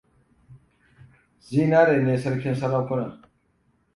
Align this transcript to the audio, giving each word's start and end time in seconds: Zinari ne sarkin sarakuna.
Zinari 1.49 1.99
ne 2.05 2.17
sarkin 2.17 2.53
sarakuna. 2.61 3.07